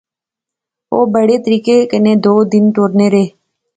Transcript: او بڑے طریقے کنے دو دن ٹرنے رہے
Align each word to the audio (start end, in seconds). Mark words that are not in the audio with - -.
او 0.91 0.97
بڑے 1.13 1.35
طریقے 1.45 1.75
کنے 1.91 2.13
دو 2.23 2.35
دن 2.51 2.63
ٹرنے 2.75 3.07
رہے 3.13 3.25